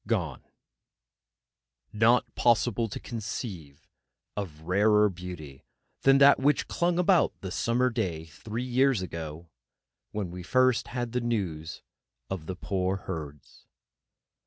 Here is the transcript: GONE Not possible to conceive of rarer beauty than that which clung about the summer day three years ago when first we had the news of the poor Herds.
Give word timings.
GONE 0.07 0.41
Not 1.93 2.33
possible 2.33 2.89
to 2.89 2.99
conceive 2.99 3.87
of 4.35 4.61
rarer 4.61 5.09
beauty 5.09 5.63
than 6.01 6.17
that 6.17 6.39
which 6.39 6.67
clung 6.67 6.97
about 6.97 7.39
the 7.41 7.51
summer 7.51 7.91
day 7.91 8.25
three 8.25 8.63
years 8.65 9.03
ago 9.03 9.51
when 10.09 10.31
first 10.41 10.87
we 10.87 10.91
had 10.93 11.11
the 11.11 11.21
news 11.21 11.83
of 12.31 12.47
the 12.47 12.55
poor 12.55 12.95
Herds. 12.97 13.67